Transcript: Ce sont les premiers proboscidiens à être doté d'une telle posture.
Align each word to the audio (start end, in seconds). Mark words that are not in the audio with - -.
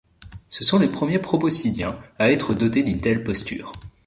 Ce 0.49 0.63
sont 0.63 0.79
les 0.79 0.87
premiers 0.87 1.19
proboscidiens 1.19 1.99
à 2.17 2.31
être 2.31 2.55
doté 2.55 2.81
d'une 2.81 2.99
telle 3.01 3.23
posture. 3.23 3.71